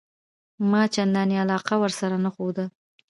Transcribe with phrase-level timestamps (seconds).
[0.71, 2.65] ما چنداني علاقه ورسره نه درلوده.